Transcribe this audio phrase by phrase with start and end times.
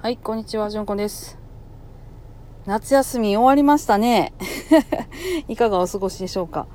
[0.00, 1.36] はい、こんにちは、じゅんこです。
[2.66, 4.32] 夏休み終わりましたね。
[5.48, 6.68] いかがお過ごしでしょうか。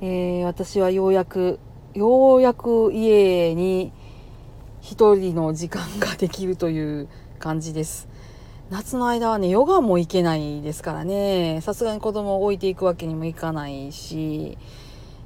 [0.00, 1.60] えー、私はようやく、
[1.94, 3.92] ようやく家に
[4.80, 7.08] 一人の時間ができるという
[7.38, 8.08] 感じです。
[8.68, 14.58] 夏の間はね、ヨガも行けないですからね、さすがに子供を置いていくわけにもいかないし、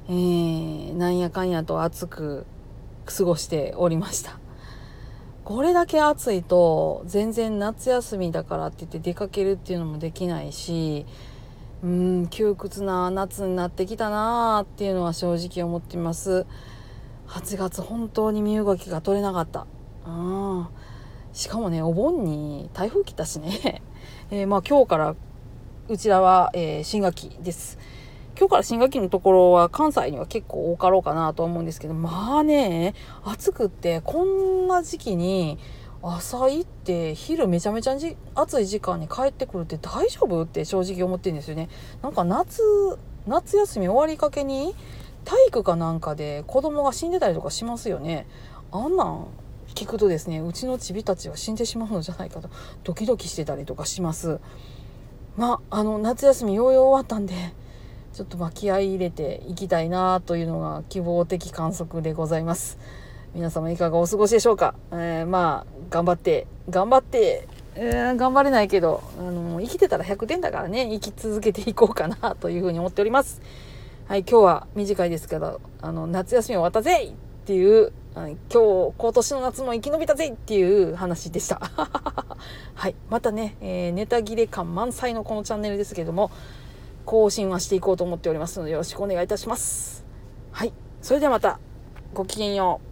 [0.07, 2.45] えー、なんやかんやと暑く
[3.05, 4.37] 過ごしておりました。
[5.51, 11.05] これだけ暑いと全然夏休みだからって言って出かけるっていうのもできないし
[11.83, 16.45] うん窮屈な夏になってきたなーっていうのは正直思っています。
[17.27, 19.67] 8月本当に身動きが取れなかった。
[20.07, 20.67] うん。
[21.33, 23.81] しかもねお盆に台風来たしね、
[24.31, 25.15] え、まあ今日から
[25.89, 27.77] うちらは、えー、新学期です。
[28.41, 35.59] 今日から新学期のところは関西には結構多かろうかなと思うんですけど、まあね、暑くってこんな時期に
[36.01, 37.95] 朝行って昼めちゃめちゃ
[38.33, 41.69] 暑い時間に帰ってくるって大丈夫って正直思ってるんですよね。
[42.01, 42.63] なんか夏、
[43.27, 44.73] 夏休み終わりかけに
[45.23, 48.25] 体育かなんかで子供が死んでたりとかしますよね。
[48.71, 49.27] あんなん
[49.75, 52.49] 聞くとですね、うちのチビたちは死んでしまうのじゃないかと
[52.83, 54.39] ドキドキしてたりとかします。
[55.37, 57.35] まあ、あの夏休みようよう終わったんで、
[58.13, 62.77] ちょっとま気合い入れていきたいなというのが希望的観測でございます。
[63.33, 73.41] 皆様いかがお過ごしでしょうか、えー、まあ頑張って頑張って、えー、頑張れないけどあの生きてたら100点だからね生き続けていこうかなというふうに思っております。
[74.09, 77.13] はい今日は短いですけどあの夏休み終わったぜっ
[77.45, 81.61] ていう今日今年の夏も生き延びたぜっていう話でした。
[82.75, 86.29] はいまたね、えー、ネタ切れ感満載のこのチャンネルですけども
[87.05, 90.05] 更新はしていこうと思っておりますのでよろしくお願いいたします。
[90.51, 90.73] はい。
[91.01, 91.59] それではまた、
[92.13, 92.90] ごきげんよう。